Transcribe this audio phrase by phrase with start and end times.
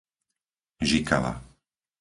[0.89, 1.31] Žikava